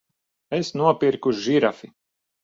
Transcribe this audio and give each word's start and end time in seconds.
Es 0.59 0.71
nopirku 0.79 1.33
žirafi! 1.43 1.91